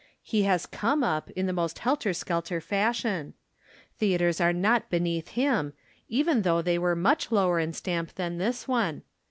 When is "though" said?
6.41-6.63